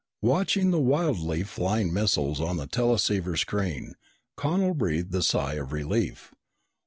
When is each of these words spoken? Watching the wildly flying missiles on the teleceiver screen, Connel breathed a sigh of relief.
Watching 0.23 0.71
the 0.71 0.79
wildly 0.79 1.43
flying 1.43 1.93
missiles 1.93 2.41
on 2.41 2.57
the 2.57 2.65
teleceiver 2.65 3.35
screen, 3.37 3.93
Connel 4.35 4.73
breathed 4.73 5.13
a 5.13 5.21
sigh 5.21 5.53
of 5.53 5.71
relief. 5.71 6.33